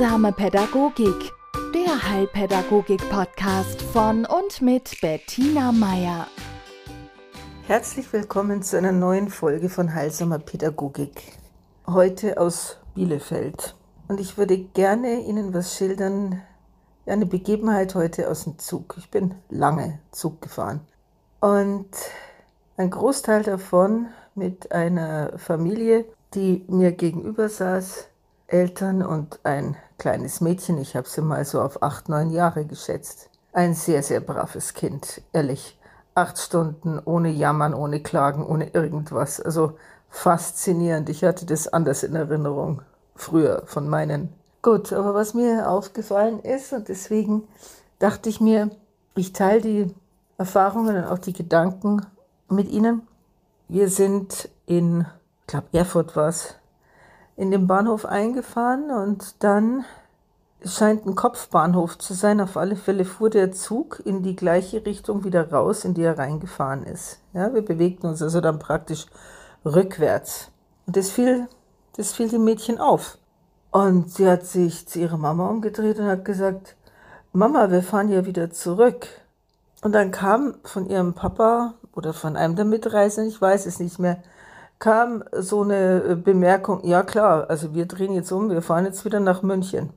[0.00, 1.30] Heilsame Pädagogik,
[1.74, 6.26] der Heilpädagogik-Podcast von und mit Bettina Meier.
[7.66, 11.20] Herzlich willkommen zu einer neuen Folge von Heilsamer Pädagogik.
[11.86, 13.74] Heute aus Bielefeld.
[14.08, 16.40] Und ich würde gerne Ihnen was schildern,
[17.04, 18.94] eine Begebenheit heute aus dem Zug.
[18.96, 20.80] Ich bin lange Zug gefahren.
[21.40, 21.90] Und
[22.78, 28.06] ein Großteil davon mit einer Familie, die mir gegenüber saß,
[28.50, 30.78] Eltern und ein kleines Mädchen.
[30.78, 33.30] Ich habe sie mal so auf acht, neun Jahre geschätzt.
[33.52, 35.78] Ein sehr, sehr braves Kind, ehrlich.
[36.14, 39.40] Acht Stunden ohne Jammern, ohne Klagen, ohne irgendwas.
[39.40, 39.78] Also
[40.08, 41.08] faszinierend.
[41.08, 42.82] Ich hatte das anders in Erinnerung
[43.14, 44.32] früher von meinen.
[44.62, 47.44] Gut, aber was mir aufgefallen ist und deswegen
[47.98, 48.70] dachte ich mir,
[49.14, 49.94] ich teile die
[50.36, 52.04] Erfahrungen und auch die Gedanken
[52.48, 53.06] mit Ihnen.
[53.68, 55.06] Wir sind in,
[55.42, 56.56] ich glaube, Erfurt war es,
[57.40, 59.86] in den Bahnhof eingefahren und dann
[60.62, 62.38] scheint ein Kopfbahnhof zu sein.
[62.38, 66.18] Auf alle Fälle fuhr der Zug in die gleiche Richtung wieder raus, in die er
[66.18, 67.18] reingefahren ist.
[67.32, 69.06] Ja, wir bewegten uns also dann praktisch
[69.64, 70.50] rückwärts.
[70.86, 71.48] Und das fiel,
[71.96, 73.16] das fiel dem Mädchen auf.
[73.70, 76.76] Und sie hat sich zu ihrer Mama umgedreht und hat gesagt,
[77.32, 79.06] Mama, wir fahren ja wieder zurück.
[79.80, 83.98] Und dann kam von ihrem Papa oder von einem der Mitreisenden, ich weiß es nicht
[83.98, 84.22] mehr,
[84.80, 89.04] kam so eine äh, Bemerkung, ja klar, also wir drehen jetzt um, wir fahren jetzt
[89.04, 89.90] wieder nach München.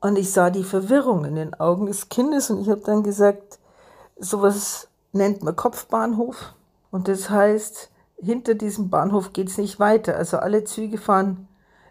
[0.00, 3.58] Und ich sah die Verwirrung in den Augen des Kindes und ich habe dann gesagt,
[4.18, 6.54] sowas nennt man Kopfbahnhof.
[6.90, 10.16] Und das heißt, hinter diesem Bahnhof geht es nicht weiter.
[10.16, 11.48] Also alle Züge fahren,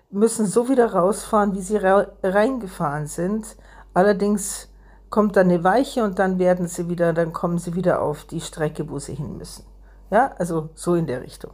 [0.09, 3.55] müssen so wieder rausfahren, wie sie reingefahren sind.
[3.93, 4.69] Allerdings
[5.09, 8.41] kommt dann eine Weiche und dann werden sie wieder, dann kommen sie wieder auf die
[8.41, 9.65] Strecke, wo sie hin müssen.
[10.11, 11.51] Ja, also so in der Richtung.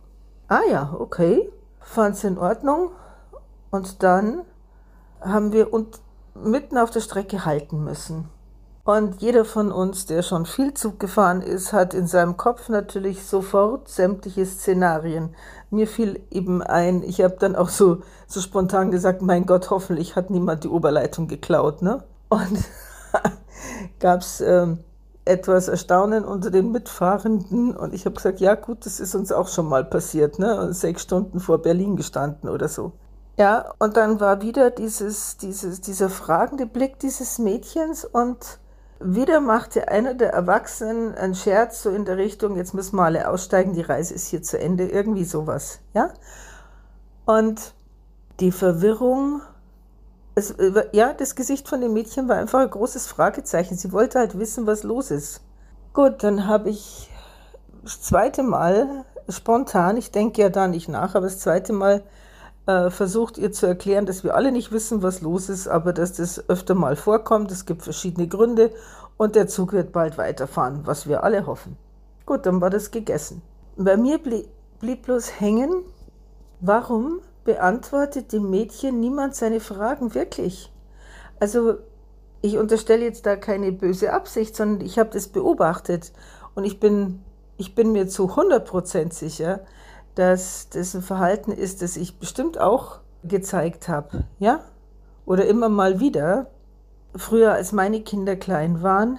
[0.48, 1.52] Ah ja, okay.
[1.80, 2.92] Fand es in Ordnung.
[3.72, 4.42] Und dann
[5.22, 6.00] haben wir und
[6.36, 8.30] mitten auf der Strecke halten müssen.
[8.84, 13.26] Und jeder von uns, der schon viel Zug gefahren ist, hat in seinem Kopf natürlich
[13.26, 15.34] sofort sämtliche Szenarien.
[15.72, 20.16] Mir fiel eben ein, ich habe dann auch so, so spontan gesagt, mein Gott, hoffentlich
[20.16, 21.82] hat niemand die Oberleitung geklaut.
[21.82, 22.04] Ne?
[22.30, 22.64] Und
[24.00, 24.84] gab es ähm,
[25.26, 29.48] etwas Erstaunen unter den Mitfahrenden und ich habe gesagt, ja gut, das ist uns auch
[29.48, 30.72] schon mal passiert, ne?
[30.72, 32.94] sechs Stunden vor Berlin gestanden oder so.
[33.38, 38.60] Ja, und dann war wieder dieses, dieses, dieser fragende Blick dieses Mädchens und
[39.00, 43.28] wieder machte einer der Erwachsenen einen Scherz so in der Richtung, jetzt müssen wir alle
[43.28, 46.12] aussteigen, die Reise ist hier zu Ende, irgendwie sowas, ja.
[47.26, 47.74] Und
[48.40, 49.42] die Verwirrung
[50.36, 53.78] es, äh, ja, das Gesicht von dem Mädchen war einfach ein großes Fragezeichen.
[53.78, 55.42] Sie wollte halt wissen, was los ist.
[55.94, 57.10] Gut, dann habe ich
[57.84, 62.04] das zweite Mal spontan, ich denke ja da nicht nach, aber das zweite Mal
[62.68, 66.14] äh, versucht ihr zu erklären, dass wir alle nicht wissen, was los ist, aber dass
[66.14, 67.52] das öfter mal vorkommt.
[67.52, 68.72] Es gibt verschiedene Gründe
[69.18, 71.78] und der Zug wird bald weiterfahren, was wir alle hoffen.
[72.26, 73.42] Gut, dann war das gegessen.
[73.78, 74.48] Bei mir blieb,
[74.80, 75.72] blieb bloß hängen,
[76.60, 80.74] warum beantwortet dem Mädchen niemand seine Fragen wirklich.
[81.40, 81.76] Also
[82.42, 86.12] ich unterstelle jetzt da keine böse Absicht, sondern ich habe das beobachtet
[86.54, 87.24] und ich bin,
[87.58, 89.62] ich bin mir zu 100% sicher,
[90.16, 94.60] dass das ein Verhalten ist, das ich bestimmt auch gezeigt habe, ja?
[95.26, 96.48] Oder immer mal wieder.
[97.16, 99.18] Früher, als meine Kinder klein waren,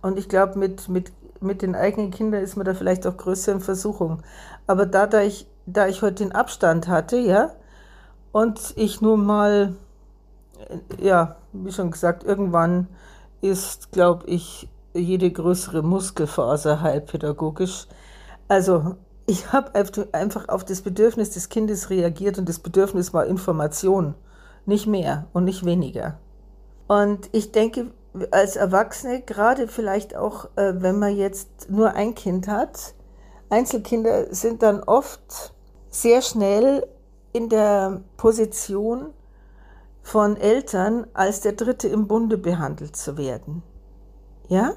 [0.00, 3.52] und ich glaube, mit, mit, mit den eigenen Kindern ist man da vielleicht auch größer
[3.52, 4.22] in Versuchung.
[4.66, 5.06] Aber da,
[5.72, 7.52] da ich heute den Abstand hatte, ja,
[8.32, 9.74] und ich nun mal,
[11.00, 12.88] ja, wie schon gesagt, irgendwann
[13.40, 17.86] ist, glaube ich, jede größere Muskelfaser heilpädagogisch.
[18.48, 18.96] Also
[19.26, 19.72] ich habe
[20.12, 24.14] einfach auf das Bedürfnis des Kindes reagiert und das Bedürfnis war Information,
[24.66, 26.18] nicht mehr und nicht weniger.
[26.86, 27.90] Und ich denke,
[28.30, 32.94] als Erwachsene, gerade vielleicht auch, äh, wenn man jetzt nur ein Kind hat,
[33.50, 35.52] Einzelkinder sind dann oft
[35.90, 36.86] sehr schnell
[37.32, 39.12] in der Position
[40.02, 43.62] von Eltern als der Dritte im Bunde behandelt zu werden.
[44.48, 44.72] Ja?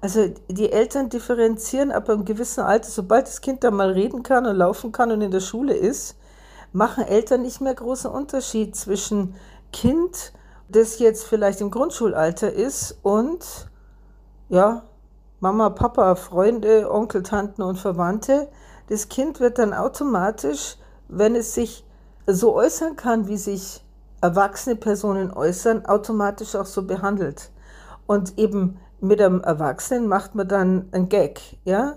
[0.00, 4.46] Also die Eltern differenzieren aber im gewissen Alter, sobald das Kind da mal reden kann
[4.46, 6.16] und laufen kann und in der Schule ist,
[6.72, 9.34] machen Eltern nicht mehr großen Unterschied zwischen
[9.72, 10.32] Kind,
[10.68, 13.70] das jetzt vielleicht im Grundschulalter ist, und
[14.48, 14.82] ja,
[15.40, 18.48] Mama, Papa, Freunde, Onkel, Tanten und Verwandte,
[18.88, 20.76] das Kind wird dann automatisch,
[21.08, 21.84] wenn es sich
[22.26, 23.84] so äußern kann, wie sich
[24.20, 27.50] erwachsene Personen äußern, automatisch auch so behandelt.
[28.06, 31.96] Und eben mit einem Erwachsenen macht man dann einen Gag, ja?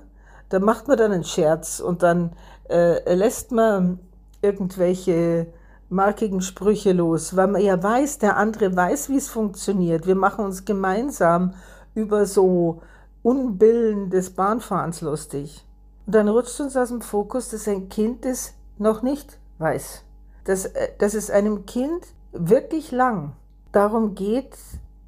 [0.49, 2.33] Da macht man dann einen Scherz und dann
[2.69, 3.99] äh, lässt man
[4.41, 5.47] irgendwelche
[5.89, 10.07] markigen Sprüche los, weil man ja weiß, der andere weiß, wie es funktioniert.
[10.07, 11.53] Wir machen uns gemeinsam
[11.95, 12.81] über so
[13.23, 15.65] Unbillen des Bahnfahrens lustig.
[16.05, 20.03] Und dann rutscht uns aus dem Fokus, dass ein Kind das noch nicht weiß.
[20.45, 23.33] Dass, äh, dass es einem Kind wirklich lang
[23.71, 24.57] darum geht,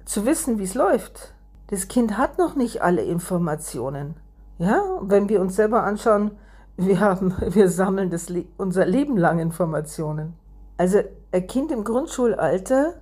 [0.05, 1.33] zu wissen, wie es läuft.
[1.67, 4.15] Das Kind hat noch nicht alle Informationen.
[4.59, 6.31] Ja, wenn wir uns selber anschauen,
[6.77, 10.33] wir, haben, wir sammeln das, unser Leben lang Informationen.
[10.77, 10.99] Also
[11.31, 12.95] ein Kind im Grundschulalter,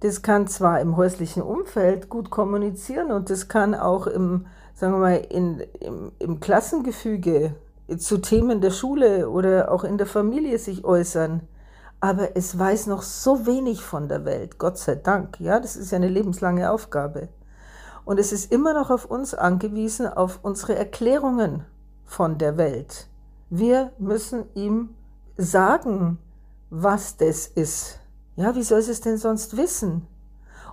[0.00, 4.98] das kann zwar im häuslichen Umfeld gut kommunizieren und das kann auch im, sagen wir
[4.98, 7.54] mal, in, im, im Klassengefüge
[7.96, 11.42] zu Themen der Schule oder auch in der Familie sich äußern.
[12.00, 15.40] Aber es weiß noch so wenig von der Welt, Gott sei Dank.
[15.40, 17.28] Ja, das ist ja eine lebenslange Aufgabe.
[18.04, 21.64] Und es ist immer noch auf uns angewiesen, auf unsere Erklärungen
[22.04, 23.08] von der Welt.
[23.50, 24.90] Wir müssen ihm
[25.36, 26.18] sagen,
[26.70, 27.98] was das ist.
[28.36, 30.06] Ja, wie soll es denn sonst wissen?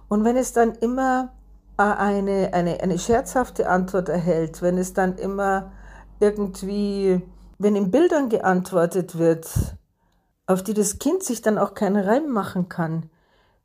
[0.10, 1.34] Und wenn es dann immer
[1.78, 5.72] äh, eine, eine, eine scherzhafte Antwort erhält, wenn es dann immer
[6.20, 7.22] irgendwie,
[7.58, 9.50] wenn in Bildern geantwortet wird,
[10.46, 13.10] auf die das Kind sich dann auch keinen Reim machen kann,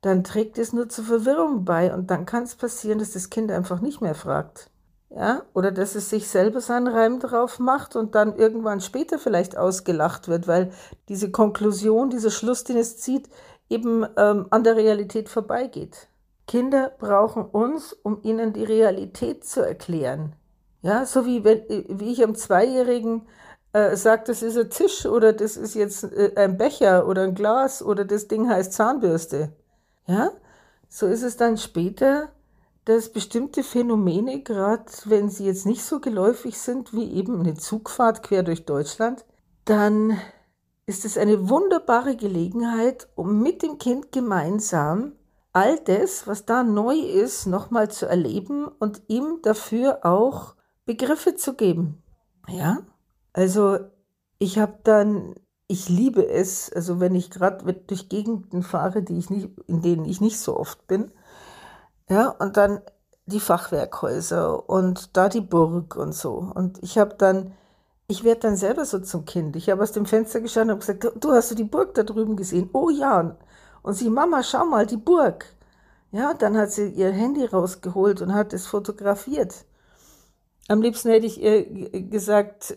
[0.01, 3.51] dann trägt es nur zur Verwirrung bei und dann kann es passieren, dass das Kind
[3.51, 4.71] einfach nicht mehr fragt.
[5.11, 9.57] Ja, oder dass es sich selber seinen Reim drauf macht und dann irgendwann später vielleicht
[9.57, 10.71] ausgelacht wird, weil
[11.09, 13.29] diese Konklusion, dieser Schluss, den es zieht,
[13.69, 16.09] eben ähm, an der Realität vorbeigeht.
[16.47, 20.35] Kinder brauchen uns, um ihnen die Realität zu erklären.
[20.81, 23.27] Ja, so wie wenn wie ich am Zweijährigen
[23.73, 27.35] äh, sage, das ist ein Tisch oder das ist jetzt äh, ein Becher oder ein
[27.35, 29.53] Glas oder das Ding heißt Zahnbürste.
[30.07, 30.31] Ja,
[30.89, 32.31] so ist es dann später
[32.89, 38.23] dass bestimmte Phänomene, gerade wenn sie jetzt nicht so geläufig sind wie eben eine Zugfahrt
[38.23, 39.27] quer durch Deutschland,
[39.67, 40.19] dann
[40.89, 45.13] ist es eine wunderbare Gelegenheit, um mit dem Kind gemeinsam
[45.53, 50.55] all das, was da neu ist, nochmal zu erleben und ihm dafür auch
[50.87, 52.03] Begriffe zu geben.
[52.49, 52.79] Ja,
[53.35, 53.79] also
[54.39, 55.35] ich habe dann,
[55.67, 60.07] ich liebe es, also wenn ich gerade durch Gegenden fahre, die ich nicht, in denen
[60.07, 61.13] ich nicht so oft bin,
[62.09, 62.81] ja, und dann
[63.27, 66.51] die Fachwerkhäuser und da die Burg und so.
[66.55, 67.53] Und ich habe dann,
[68.11, 69.55] ich werde dann selber so zum Kind.
[69.57, 72.03] Ich habe aus dem Fenster geschaut und habe gesagt, du hast du die Burg da
[72.03, 72.71] drüben gesehen?
[72.73, 73.37] Oh ja.
[73.83, 75.47] Und sie, Mama, schau mal, die Burg.
[76.11, 79.67] Ja, dann hat sie ihr Handy rausgeholt und hat es fotografiert.
[80.69, 81.65] Am liebsten hätte ich ihr
[82.09, 82.77] gesagt,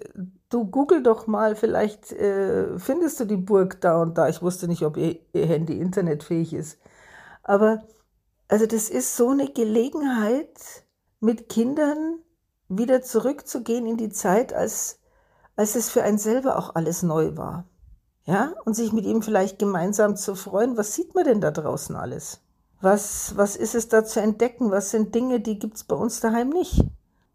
[0.49, 4.27] du google doch mal, vielleicht äh, findest du die Burg da und da.
[4.29, 6.77] Ich wusste nicht, ob ihr, ihr Handy internetfähig ist.
[7.43, 7.83] Aber
[8.49, 10.83] also das ist so eine Gelegenheit,
[11.21, 12.19] mit Kindern
[12.67, 15.00] wieder zurückzugehen in die Zeit, als,
[15.61, 17.65] als es für einen selber auch alles neu war.
[18.25, 20.75] Ja, und sich mit ihm vielleicht gemeinsam zu freuen.
[20.75, 22.41] Was sieht man denn da draußen alles?
[22.81, 24.71] Was, was ist es da zu entdecken?
[24.71, 26.83] Was sind Dinge, die gibt es bei uns daheim nicht?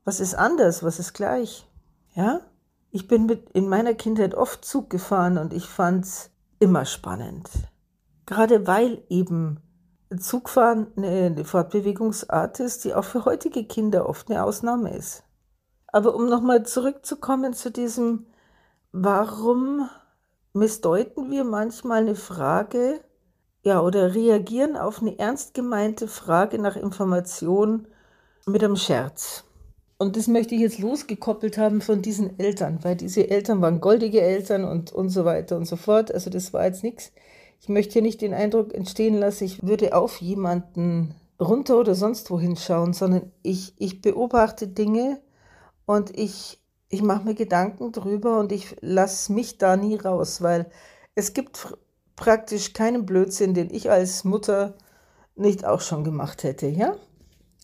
[0.05, 0.83] Was ist anders?
[0.83, 1.69] Was ist gleich?
[2.15, 2.41] Ja,
[2.91, 7.49] ich bin mit in meiner Kindheit oft Zug gefahren und ich fand es immer spannend.
[8.27, 9.61] Gerade weil eben
[10.19, 15.23] Zugfahren eine Fortbewegungsart ist, die auch für heutige Kinder oft eine Ausnahme ist.
[15.89, 18.27] Aber um nochmal zurückzukommen zu diesem,
[18.93, 19.89] warum
[20.53, 23.01] missdeuten wir manchmal eine Frage,
[23.63, 27.89] ja, oder reagieren auf eine ernst gemeinte Frage nach Information
[28.47, 29.45] mit einem Scherz.
[29.99, 34.21] Und das möchte ich jetzt losgekoppelt haben von diesen Eltern, weil diese Eltern waren goldige
[34.21, 36.13] Eltern und, und so weiter und so fort.
[36.13, 37.13] Also das war jetzt nichts
[37.61, 42.31] ich möchte hier nicht den Eindruck entstehen lassen, ich würde auf jemanden runter oder sonst
[42.31, 45.21] wohin schauen, sondern ich, ich beobachte Dinge
[45.87, 50.71] und ich, ich mache mir Gedanken drüber und ich lasse mich da nie raus, weil
[51.15, 51.77] es gibt
[52.17, 54.75] praktisch keinen Blödsinn, den ich als Mutter
[55.37, 56.97] nicht auch schon gemacht hätte, ja?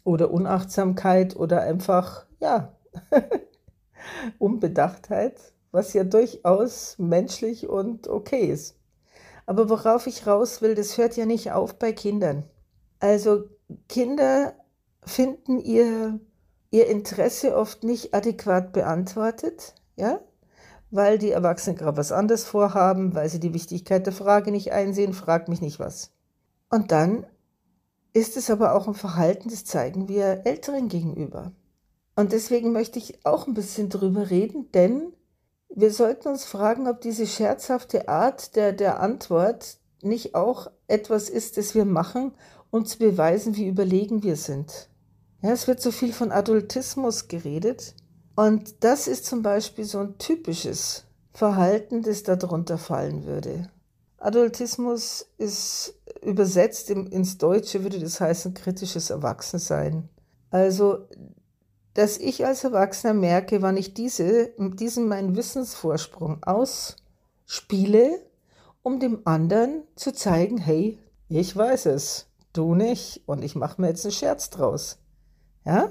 [0.05, 2.75] Oder Unachtsamkeit oder einfach, ja,
[4.39, 8.77] Unbedachtheit, was ja durchaus menschlich und okay ist.
[9.47, 12.45] Aber worauf ich raus will, das hört ja nicht auf bei Kindern.
[13.01, 13.45] Also
[13.89, 14.55] Kinder
[15.05, 16.21] finden ihr,
[16.73, 20.21] ihr Interesse oft nicht adäquat beantwortet, ja,
[20.91, 25.13] weil die Erwachsenen gerade was anderes vorhaben, weil sie die Wichtigkeit der Frage nicht einsehen,
[25.13, 26.11] frag mich nicht was.
[26.71, 27.25] Und dann
[28.15, 31.53] ist es aber auch ein Verhalten, das zeigen wir Älteren gegenüber.
[32.17, 35.13] Und deswegen möchte ich auch ein bisschen drüber reden, denn
[35.75, 41.57] wir sollten uns fragen, ob diese scherzhafte Art der, der Antwort nicht auch etwas ist,
[41.57, 42.33] das wir machen,
[42.71, 44.91] um zu beweisen, wie überlegen wir sind.
[45.43, 47.95] Ja, es wird so viel von Adultismus geredet.
[48.37, 53.69] Und das ist zum Beispiel so ein typisches Verhalten, das darunter fallen würde.
[54.19, 60.09] Adultismus ist übersetzt ins Deutsche, würde das heißen kritisches Erwachsensein.
[60.51, 61.09] Also,
[61.95, 68.21] dass ich als Erwachsener merke, wann ich diese, diesen meinen Wissensvorsprung ausspiele,
[68.83, 73.89] um dem anderen zu zeigen, hey, ich weiß es, du nicht und ich mache mir
[73.89, 75.02] jetzt einen Scherz draus.
[75.65, 75.91] Ja?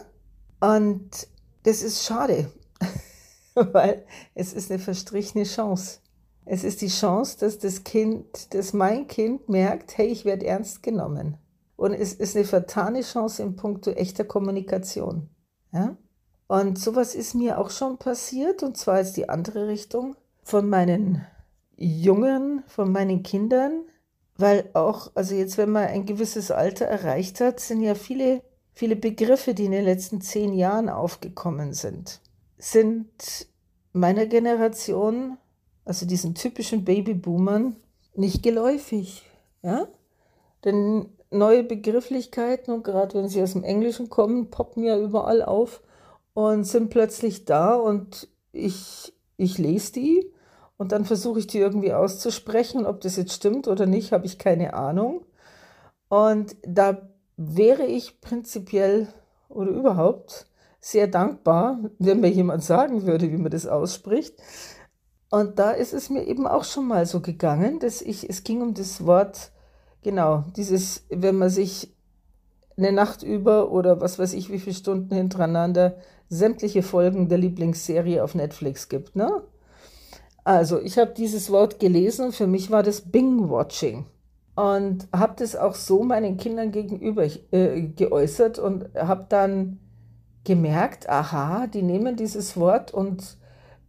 [0.59, 1.27] Und
[1.63, 2.51] das ist schade,
[3.55, 5.99] weil es ist eine verstrichene Chance.
[6.45, 10.83] Es ist die Chance, dass das Kind, dass mein Kind merkt, hey, ich werde ernst
[10.83, 11.37] genommen.
[11.75, 15.29] Und es ist eine vertane Chance in puncto echter Kommunikation.
[15.71, 15.97] Ja?
[16.47, 21.25] Und sowas ist mir auch schon passiert, und zwar ist die andere Richtung von meinen
[21.77, 23.83] Jungen, von meinen Kindern,
[24.37, 28.41] weil auch, also jetzt, wenn man ein gewisses Alter erreicht hat, sind ja viele,
[28.73, 32.19] viele Begriffe, die in den letzten zehn Jahren aufgekommen sind,
[32.57, 33.47] sind
[33.93, 35.37] meiner Generation,
[35.85, 37.75] also diesen typischen Babyboomern,
[38.15, 39.25] nicht geläufig.
[39.61, 39.87] Ja?
[40.63, 45.81] Denn neue Begrifflichkeiten, und gerade wenn sie aus dem Englischen kommen, poppen ja überall auf
[46.33, 50.31] und sind plötzlich da und ich, ich lese die
[50.77, 52.85] und dann versuche ich die irgendwie auszusprechen.
[52.85, 55.25] Ob das jetzt stimmt oder nicht, habe ich keine Ahnung.
[56.09, 59.07] Und da wäre ich prinzipiell
[59.50, 60.47] oder überhaupt
[60.79, 64.35] sehr dankbar, wenn mir jemand sagen würde, wie man das ausspricht.
[65.29, 68.61] Und da ist es mir eben auch schon mal so gegangen, dass ich, es ging
[68.61, 69.51] um das Wort,
[70.03, 71.93] genau, dieses, wenn man sich
[72.77, 75.97] eine Nacht über oder was weiß ich, wie viele Stunden hintereinander
[76.29, 79.43] sämtliche Folgen der Lieblingsserie auf Netflix gibt, ne?
[80.43, 84.05] Also, ich habe dieses Wort gelesen und für mich war das Bing-Watching.
[84.55, 89.79] Und habe das auch so meinen Kindern gegenüber äh, geäußert und habe dann
[90.43, 93.38] gemerkt, aha, die nehmen dieses Wort und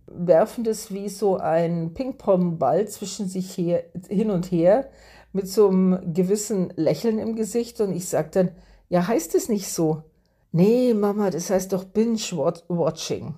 [0.06, 4.90] werfen das wie so ein Ping-Pong-Ball zwischen sich her, hin und her
[5.32, 7.80] mit so einem gewissen Lächeln im Gesicht.
[7.80, 8.50] Und ich sage dann,
[8.88, 10.02] ja, heißt es nicht so?
[10.52, 13.34] Nee, Mama, das heißt doch Binge-Watching.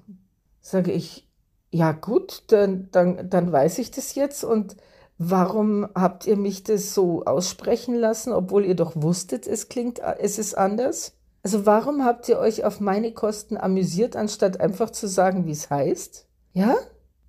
[0.61, 1.29] Sage ich,
[1.71, 4.77] ja gut, dann, dann, dann weiß ich das jetzt und
[5.19, 10.39] warum habt ihr mich das so aussprechen lassen, obwohl ihr doch wusstet, es klingt, es
[10.39, 11.17] ist anders?
[11.43, 15.71] Also warum habt ihr euch auf meine Kosten amüsiert, anstatt einfach zu sagen, wie es
[15.71, 16.27] heißt?
[16.53, 16.77] Ja?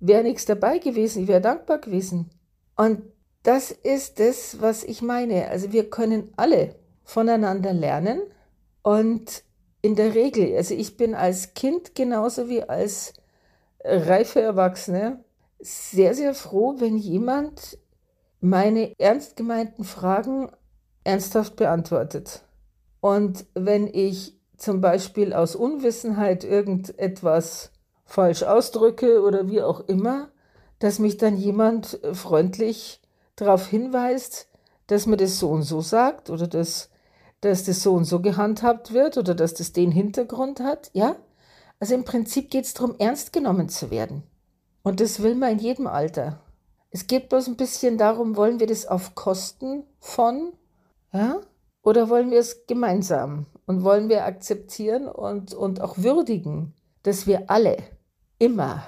[0.00, 2.30] Wäre nichts dabei gewesen, ich wäre dankbar gewesen.
[2.76, 3.02] Und
[3.42, 5.48] das ist das, was ich meine.
[5.48, 6.74] Also wir können alle
[7.04, 8.20] voneinander lernen
[8.82, 9.44] und
[9.82, 13.14] in der Regel, also ich bin als Kind genauso wie als
[13.84, 15.24] reife Erwachsene
[15.58, 17.78] sehr, sehr froh, wenn jemand
[18.40, 20.50] meine ernst gemeinten Fragen
[21.04, 22.42] ernsthaft beantwortet.
[23.00, 27.70] Und wenn ich zum Beispiel aus Unwissenheit irgendetwas
[28.04, 30.30] falsch ausdrücke oder wie auch immer,
[30.78, 33.00] dass mich dann jemand freundlich
[33.36, 34.48] darauf hinweist,
[34.86, 36.90] dass mir das so und so sagt oder dass,
[37.40, 41.16] dass das so und so gehandhabt wird oder dass das den Hintergrund hat, ja?
[41.78, 44.22] Also im Prinzip geht es darum, ernst genommen zu werden.
[44.86, 46.38] Und das will man in jedem Alter.
[46.92, 50.52] Es geht bloß ein bisschen darum, wollen wir das auf Kosten von,
[51.12, 51.40] ja?
[51.82, 53.46] Oder wollen wir es gemeinsam?
[53.66, 57.78] Und wollen wir akzeptieren und, und auch würdigen, dass wir alle
[58.38, 58.84] immer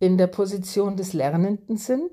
[0.00, 2.12] in der Position des Lernenden sind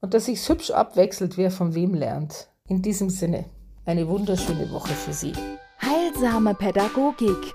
[0.00, 2.46] und dass sich's hübsch abwechselt, wer von wem lernt.
[2.68, 3.46] In diesem Sinne,
[3.86, 5.32] eine wunderschöne Woche für Sie.
[5.80, 7.54] Heilsame Pädagogik